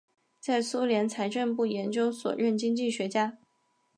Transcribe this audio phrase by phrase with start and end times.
[0.39, 3.37] 在苏联财政部研究所任经济学家。